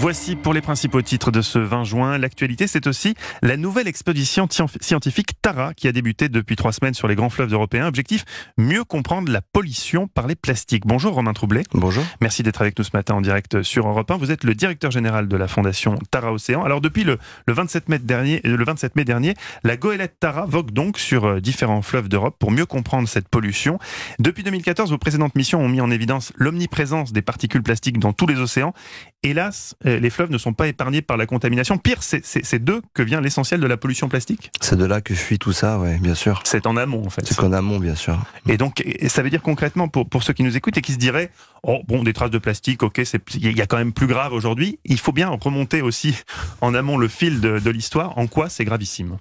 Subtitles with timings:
[0.00, 2.16] Voici pour les principaux titres de ce 20 juin.
[2.16, 7.06] L'actualité, c'est aussi la nouvelle expédition scientifique Tara qui a débuté depuis trois semaines sur
[7.06, 7.86] les grands fleuves européens.
[7.86, 8.24] Objectif,
[8.56, 10.86] mieux comprendre la pollution par les plastiques.
[10.86, 11.64] Bonjour Romain Troublé.
[11.74, 12.02] Bonjour.
[12.22, 14.16] Merci d'être avec nous ce matin en direct sur Europe 1.
[14.16, 16.64] Vous êtes le directeur général de la fondation Tara Océan.
[16.64, 20.98] Alors depuis le, 27, mai dernier, le 27 mai dernier, la goélette Tara vogue donc
[20.98, 23.78] sur euh, différents fleuves d'Europe pour mieux comprendre cette pollution.
[24.18, 28.26] Depuis 2014, vos précédentes missions ont mis en évidence l'omniprésence des particules plastiques dans tous
[28.26, 28.72] les océans.
[29.22, 31.76] Hélas, euh, les fleuves ne sont pas épargnés par la contamination.
[31.76, 34.50] Pire, c'est d'eux que vient l'essentiel de la pollution plastique.
[34.62, 36.40] C'est de là que fuit tout ça, oui, bien sûr.
[36.44, 37.26] C'est en amont, en fait.
[37.26, 38.18] C'est qu'en amont, bien sûr.
[38.48, 40.98] Et donc, ça veut dire concrètement, pour, pour ceux qui nous écoutent et qui se
[40.98, 41.30] diraient,
[41.62, 43.02] oh, bon, des traces de plastique, ok,
[43.34, 44.78] il y a quand même plus grave aujourd'hui.
[44.86, 46.16] Il faut bien remonter aussi
[46.62, 48.16] en amont le fil de, de l'histoire.
[48.16, 49.18] En quoi c'est gravissime?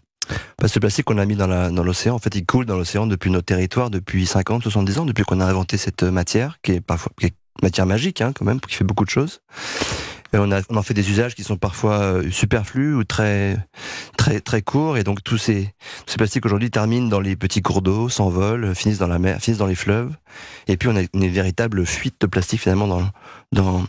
[0.58, 3.08] Parce que le plastique qu'on a mis dans l'océan, en fait, il coule dans l'océan
[3.08, 6.82] depuis notre territoire, depuis 50, 70 ans, depuis qu'on a inventé cette matière, qui est
[6.82, 9.42] parfois qui est matière magique, hein, quand même, qui fait beaucoup de choses.
[10.34, 13.58] On, a, on en fait des usages qui sont parfois euh, superflus ou très
[14.16, 14.98] très très courts.
[14.98, 15.74] Et donc tous ces,
[16.06, 19.58] ces plastiques aujourd'hui terminent dans les petits cours d'eau, s'envolent, finissent dans la mer, finissent
[19.58, 20.14] dans les fleuves.
[20.68, 23.10] Et puis on a une véritable fuite de plastique finalement dans
[23.52, 23.86] dans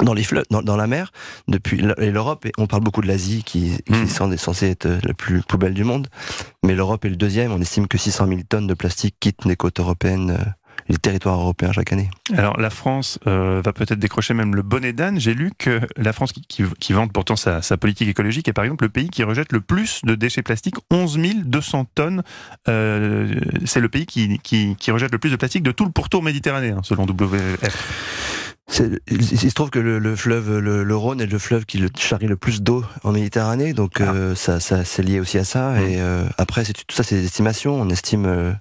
[0.00, 1.12] dans les fleuves, dans, la mer,
[1.48, 4.32] depuis l'Europe, et on parle beaucoup de l'Asie qui, qui mmh.
[4.32, 6.08] est censée être la plus poubelle du monde,
[6.64, 7.52] mais l'Europe est le deuxième.
[7.52, 10.44] On estime que 600 000 tonnes de plastique quittent les côtes européennes euh,
[10.88, 12.10] les territoires européens chaque année.
[12.36, 15.18] Alors la France euh, va peut-être décrocher même le bonnet d'âne.
[15.20, 18.84] J'ai lu que la France, qui, qui, vante pourtant sa, politique écologique, est par exemple
[18.84, 22.22] le pays qui rejette le plus de déchets plastiques, 11 200 tonnes.
[22.68, 26.22] Euh, c'est le pays qui, qui, rejette le plus de plastique de tout le pourtour
[26.22, 28.51] méditerranéen, selon WF.
[29.10, 32.62] Il, se trouve que le, fleuve, le, Rhône est le fleuve qui charrie le plus
[32.62, 34.14] d'eau en Méditerranée, donc ah.
[34.14, 35.72] euh, ça, ça c'est lié aussi à ça.
[35.72, 35.78] Mmh.
[35.80, 37.74] Et euh, après, c'est tout ça, c'est des estimations.
[37.74, 38.52] On estime, euh,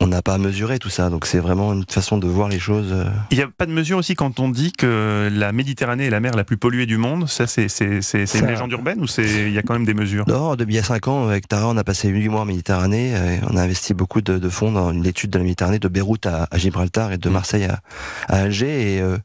[0.00, 2.58] on n'a pas à mesurer tout ça, donc c'est vraiment une façon de voir les
[2.58, 2.92] choses.
[3.30, 6.20] Il n'y a pas de mesure aussi quand on dit que la Méditerranée est la
[6.20, 7.28] mer la plus polluée du monde.
[7.28, 10.24] Ça, c'est une légende urbaine ou c'est il y a quand même des mesures?
[10.26, 12.46] Non, depuis il y a cinq ans, avec Tara, on a passé huit mois en
[12.46, 13.10] Méditerranée.
[13.10, 16.48] Et on a investi beaucoup de, fonds dans l'étude de la Méditerranée, de Beyrouth à,
[16.56, 17.32] Gibraltar et de mmh.
[17.32, 17.80] Marseille à,
[18.26, 18.77] à Alger.
[18.78, 19.18] Euh,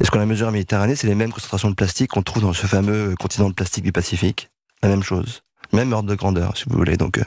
[0.00, 2.42] et, ce qu'on a mesuré en Méditerranée, c'est les mêmes concentrations de plastique qu'on trouve
[2.42, 4.50] dans ce fameux continent de plastique du Pacifique.
[4.82, 5.42] La même chose.
[5.72, 6.96] Même ordre de grandeur, si vous voulez.
[6.96, 7.24] Donc, euh,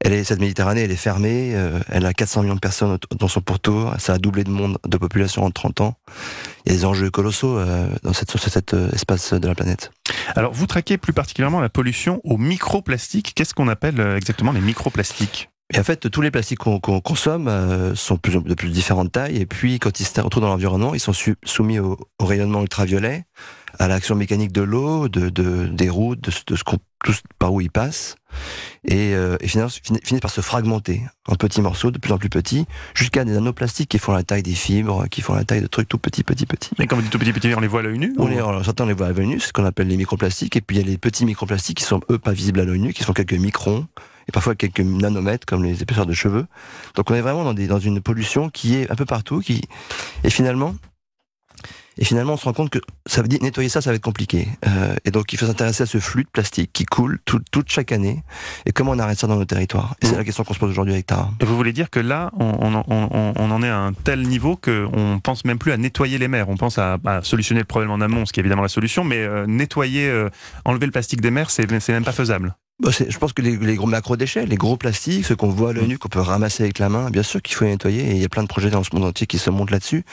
[0.00, 1.52] elle est, cette Méditerranée, elle est fermée.
[1.54, 3.94] Euh, elle a 400 millions de personnes dans son pourtour.
[3.98, 5.94] Ça a doublé de monde, de population en 30 ans.
[6.64, 7.62] Il y a des enjeux colossaux
[8.02, 9.90] dans cette, cet espace de la planète.
[10.36, 13.32] Alors, vous traquez plus particulièrement la pollution aux microplastiques.
[13.34, 15.50] Qu'est-ce qu'on appelle exactement les microplastiques?
[15.72, 19.36] Et en fait, tous les plastiques qu'on consomme euh, sont de plus différentes tailles.
[19.36, 21.12] Et puis, quand ils se retrouvent dans l'environnement, ils sont
[21.44, 23.24] soumis au, rayonnement ultraviolet,
[23.78, 25.28] à l'action mécanique de l'eau, de,
[25.66, 28.16] des routes, de, ce qu'on, tout par où ils passent.
[28.84, 32.28] Et, euh, et finissent, finissent, par se fragmenter en petits morceaux, de plus en plus
[32.28, 35.66] petits, jusqu'à des nanoplastiques qui font la taille des fibres, qui font la taille de
[35.66, 36.70] trucs tout petits, petits, petits.
[36.78, 38.36] Mais quand vous dites tout petits, petits, on les voit à l'œil nu on les,
[38.64, 40.56] Certains on les voit à l'œil nu, c'est ce qu'on appelle les microplastiques.
[40.56, 42.80] Et puis il y a les petits microplastiques qui sont eux pas visibles à l'œil
[42.80, 43.86] nu, qui sont quelques microns,
[44.28, 46.46] et parfois quelques nanomètres comme les épaisseurs de cheveux.
[46.94, 49.62] Donc on est vraiment dans, des, dans une pollution qui est un peu partout, qui
[50.22, 50.74] et finalement
[51.98, 54.02] et finalement, on se rend compte que ça veut dire nettoyer ça, ça va être
[54.02, 54.48] compliqué.
[54.66, 57.70] Euh, et donc, il faut s'intéresser à ce flux de plastique qui coule tout, toute
[57.70, 58.22] chaque année.
[58.66, 59.94] Et comment on arrête ça dans nos territoires?
[60.00, 61.30] Et c'est la question qu'on se pose aujourd'hui avec Tara.
[61.40, 64.22] Et vous voulez dire que là, on, on, on, on en est à un tel
[64.22, 66.48] niveau qu'on pense même plus à nettoyer les mers.
[66.48, 69.04] On pense à, à, solutionner le problème en amont, ce qui est évidemment la solution,
[69.04, 70.30] mais euh, nettoyer, euh,
[70.64, 72.54] enlever le plastique des mers, c'est même pas faisable.
[72.80, 75.86] Bah, je pense que les, gros macro-déchets, les gros plastiques, ceux qu'on voit à l'œil
[75.86, 78.18] nu, qu'on peut ramasser avec la main, bien sûr qu'il faut les nettoyer, et il
[78.18, 80.04] y a plein de projets dans ce monde entier qui se montent là-dessus.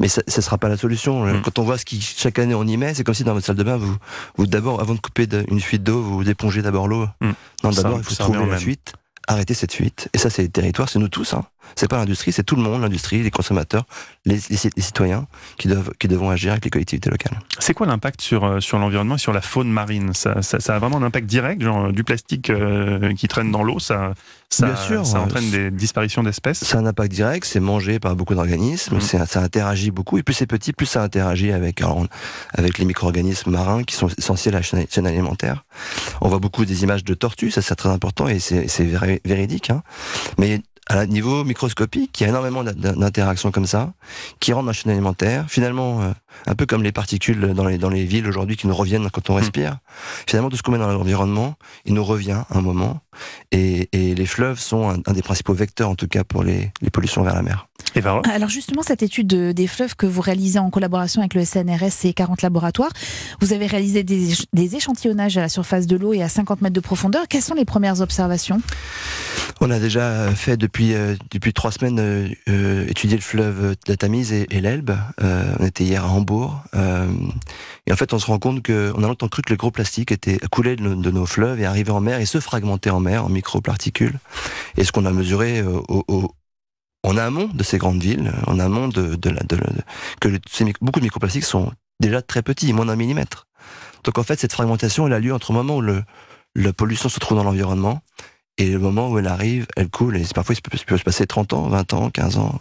[0.00, 1.24] Mais ça ne sera pas la solution.
[1.24, 1.42] Mm.
[1.42, 3.46] Quand on voit ce qui chaque année on y met, c'est comme si dans votre
[3.46, 3.96] salle de bain, vous,
[4.36, 7.06] vous d'abord, avant de couper une fuite d'eau, vous épongez d'abord l'eau.
[7.20, 7.30] Mm.
[7.62, 8.94] Non, d'abord il faut trouver la fuite
[9.26, 10.08] arrêter cette fuite.
[10.12, 11.34] Et ça, c'est les territoires, c'est nous tous.
[11.34, 11.44] Hein.
[11.76, 13.84] C'est pas l'industrie, c'est tout le monde, l'industrie, les consommateurs,
[14.24, 15.26] les, citoyens
[15.58, 17.38] qui doivent qui devront agir avec les collectivités locales.
[17.58, 20.14] C'est quoi l'impact sur euh, sur l'environnement et sur la faune marine?
[20.14, 23.78] Ça, ça, a vraiment un impact direct, genre du plastique euh, qui traîne dans l'eau,
[23.78, 24.14] ça
[24.54, 26.62] ça, Bien sûr, ça entraîne des disparitions d'espèces?
[26.62, 29.26] C'est un impact direct, c'est mangé par beaucoup d'organismes, mmh.
[29.26, 30.16] ça interagit beaucoup.
[30.18, 31.82] Et plus c'est petit, plus ça interagit avec
[32.52, 35.64] avec les micro-organismes marins qui sont essentiels à la chaîne alimentaire.
[36.20, 39.70] On voit beaucoup des images de tortues, ça c'est très important et c'est véridique.
[39.70, 39.82] Hein.
[40.38, 43.92] Mais à niveau microscopique, il y a énormément d'interactions comme ça,
[44.40, 46.10] qui rendent la chaîne alimentaire, finalement, euh,
[46.46, 49.30] un peu comme les particules dans les, dans les villes aujourd'hui qui nous reviennent quand
[49.30, 49.38] on hmm.
[49.38, 49.78] respire.
[50.26, 51.54] Finalement, tout ce qu'on met dans l'environnement,
[51.86, 53.00] il nous revient un moment,
[53.50, 56.90] et, et les fleuves sont un, des principaux vecteurs, en tout cas, pour les, les
[56.90, 57.66] pollutions vers la mer.
[57.96, 62.04] Et Alors justement, cette étude des fleuves que vous réalisez en collaboration avec le CNRS
[62.04, 62.90] et 40 laboratoires,
[63.40, 66.74] vous avez réalisé des, des échantillonnages à la surface de l'eau et à 50 mètres
[66.74, 67.28] de profondeur.
[67.28, 68.60] Quelles sont les premières observations?
[69.60, 73.76] On a déjà fait depuis euh, depuis trois semaines euh, euh, étudier le fleuve de
[73.88, 74.92] la Tamise et, l'Elbe.
[75.22, 77.08] Euh, on était hier à Hambourg euh,
[77.86, 79.70] et en fait on se rend compte que on a longtemps cru que le gros
[79.70, 83.00] plastique était coulé de, nos- de fleuves et arrivait en mer et se fragmentait en
[83.00, 84.18] mer en microparticules.
[84.76, 85.80] Et ce qu'on a mesuré euh,
[87.02, 89.66] en amont de ces grandes villes, en amont de, de la de, la-
[90.20, 90.28] que
[90.80, 93.46] beaucoup de microplastiques sont déjà très petits, moins d'un millimètre.
[94.02, 96.02] Donc en fait cette fragmentation elle a lieu entre le moment où le
[96.56, 98.00] la pollution se trouve dans l'environnement
[98.58, 100.16] et le moment où elle arrive, elle coule.
[100.16, 102.60] Et parfois, il peut se passer 30 ans, 20 ans, 15 ans.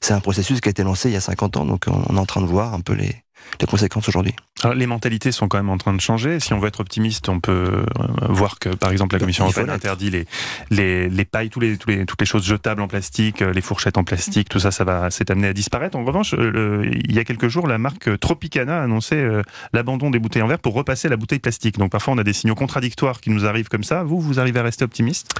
[0.00, 2.20] C'est un processus qui a été lancé il y a 50 ans, donc on est
[2.20, 3.23] en train de voir un peu les,
[3.60, 4.34] les conséquences aujourd'hui.
[4.62, 6.40] Alors, les mentalités sont quand même en train de changer.
[6.40, 7.84] Si on veut être optimiste, on peut euh,
[8.28, 10.26] voir que, par exemple, la Commission européenne interdit les,
[10.70, 13.60] les, les pailles, tous les, tous les, toutes les choses jetables en plastique, euh, les
[13.60, 15.96] fourchettes en plastique, tout ça, ça va s'est amené à disparaître.
[15.96, 19.42] En revanche, euh, le- il y a quelques jours, la marque Tropicana a annoncé euh,
[19.72, 21.78] l'abandon des bouteilles en verre pour repasser la bouteille plastique.
[21.78, 24.02] Donc parfois, on a des signaux contradictoires qui nous arrivent comme ça.
[24.02, 25.34] Vous, vous arrivez à rester optimiste?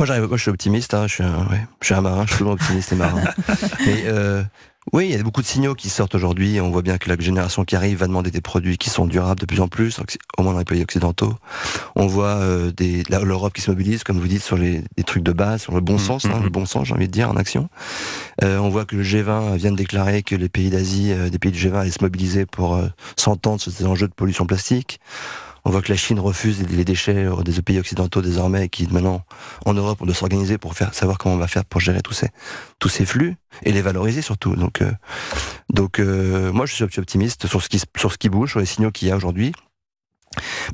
[0.00, 0.94] Moi, j'arrive, moi, je suis optimiste.
[0.94, 2.22] Hein, je suis un, ouais, je suis un marin.
[2.22, 3.20] Je suis souvent optimiste et marin.
[3.84, 4.42] Mais euh,
[4.94, 6.58] oui, il y a beaucoup de signaux qui sortent aujourd'hui.
[6.58, 9.40] On voit bien que la génération qui arrive va demander des produits qui sont durables
[9.40, 10.00] de plus en plus,
[10.38, 11.34] au moins dans les pays occidentaux.
[11.96, 15.22] On voit euh, des, l'Europe qui se mobilise, comme vous dites, sur les, des trucs
[15.22, 16.44] de base, sur le bon Mhm, sens, hein, mhm.
[16.44, 17.68] le bon sens, j'ai envie de dire, en action.
[18.42, 21.38] Euh, on voit que le G20 vient de déclarer que les pays d'Asie, euh, des
[21.38, 22.88] pays du G20 allaient se mobiliser pour euh,
[23.18, 24.98] s'entendre sur ces enjeux de pollution plastique.
[25.64, 28.86] On voit que la Chine refuse les déchets euh, des pays occidentaux désormais, et qui
[28.88, 29.24] maintenant
[29.66, 32.14] en Europe on doit s'organiser pour faire savoir comment on va faire pour gérer tous
[32.14, 32.28] ces
[32.78, 34.56] tous ces flux et les valoriser surtout.
[34.56, 34.92] Donc euh,
[35.68, 38.66] donc euh, moi je suis optimiste sur ce qui sur ce qui bouge, sur les
[38.66, 39.52] signaux qu'il y a aujourd'hui.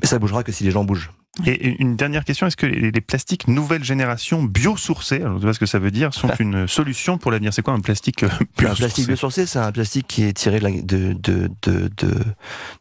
[0.01, 1.09] Mais ça bougera que si les gens bougent.
[1.45, 5.39] Et une dernière question, est-ce que les les plastiques nouvelle génération biosourcés, alors je ne
[5.41, 7.53] sais pas ce que ça veut dire, sont une solution pour l'avenir?
[7.53, 10.59] C'est quoi un plastique euh, Un biosourcé plastique biosourcé, c'est un plastique qui est tiré
[10.59, 11.49] de, de, de,
[11.97, 12.13] de,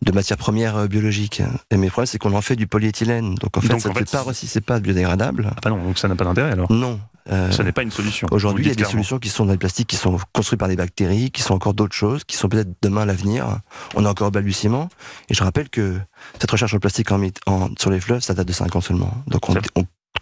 [0.03, 1.43] de, matières premières euh, biologiques.
[1.71, 3.35] Et mais le problème, c'est qu'on en fait du polyéthylène.
[3.35, 5.51] Donc en fait, Donc, ça ne fait, pas c'est pas biodégradable.
[5.51, 6.73] Ah bah non, donc ça n'a pas d'intérêt alors?
[6.73, 6.99] Non.
[7.31, 8.29] Euh, Ce n'est pas une solution.
[8.31, 8.93] Aujourd'hui, il y a des clairement.
[8.93, 11.75] solutions qui sont dans les plastiques, qui sont construits par des bactéries, qui sont encore
[11.75, 13.59] d'autres choses, qui sont peut-être demain l'avenir.
[13.95, 14.89] On est encore au balbutiement.
[15.29, 15.99] Et je rappelle que
[16.41, 18.81] cette recherche sur le plastique en, en- sur les fleuves, ça date de 5 ans
[18.81, 19.13] seulement.
[19.27, 19.55] Donc on,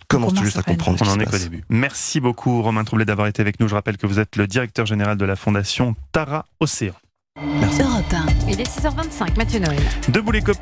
[0.09, 1.65] commence tout juste à comprendre On en est qu'au début.
[1.69, 3.69] Merci beaucoup Romain Troublé d'avoir été avec nous.
[3.69, 6.93] Je rappelle que vous êtes le directeur général de la fondation Tara Océan.
[7.61, 7.83] Merci.
[7.83, 8.27] Europe 1.
[8.49, 9.81] Il est 6h25, Mathieu Noël.
[10.09, 10.61] Debout les copains.